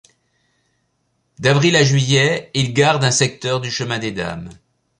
[1.37, 4.49] D'avril à juillet il garde un secteur du Chemin des Dames.